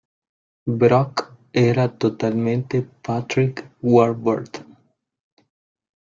[0.79, 4.75] Brock era totalmente Patrick Warburton.